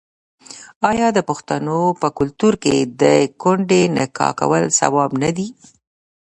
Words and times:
آیا 0.89 1.07
د 1.13 1.19
پښتنو 1.29 1.79
په 2.01 2.07
کلتور 2.17 2.53
کې 2.63 2.75
د 3.01 3.03
کونډې 3.41 3.81
نکاح 3.97 4.31
کول 4.39 4.63
ثواب 4.79 5.11
نه 5.23 5.29
دی؟ 5.37 5.47